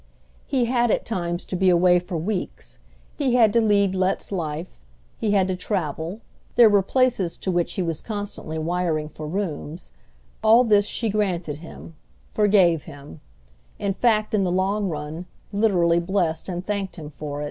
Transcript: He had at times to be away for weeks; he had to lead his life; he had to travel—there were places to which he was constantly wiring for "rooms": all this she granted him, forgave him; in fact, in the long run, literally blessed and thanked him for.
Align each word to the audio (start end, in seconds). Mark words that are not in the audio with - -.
He 0.47 0.65
had 0.65 0.89
at 0.89 1.05
times 1.05 1.45
to 1.45 1.55
be 1.55 1.69
away 1.69 1.99
for 1.99 2.17
weeks; 2.17 2.79
he 3.19 3.35
had 3.35 3.53
to 3.53 3.61
lead 3.61 3.93
his 3.93 4.31
life; 4.31 4.79
he 5.15 5.29
had 5.33 5.47
to 5.47 5.55
travel—there 5.55 6.69
were 6.71 6.81
places 6.81 7.37
to 7.37 7.51
which 7.51 7.73
he 7.73 7.83
was 7.83 8.01
constantly 8.01 8.57
wiring 8.57 9.09
for 9.09 9.27
"rooms": 9.27 9.91
all 10.43 10.63
this 10.63 10.87
she 10.87 11.09
granted 11.11 11.57
him, 11.57 11.93
forgave 12.31 12.85
him; 12.85 13.21
in 13.77 13.93
fact, 13.93 14.33
in 14.33 14.43
the 14.43 14.51
long 14.51 14.89
run, 14.89 15.27
literally 15.53 15.99
blessed 15.99 16.49
and 16.49 16.65
thanked 16.65 16.95
him 16.95 17.11
for. 17.11 17.39